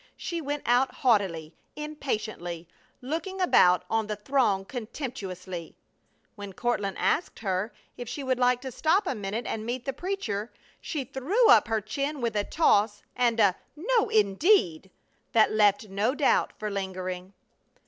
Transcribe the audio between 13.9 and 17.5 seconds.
indeed!" that left no doubt for lingering.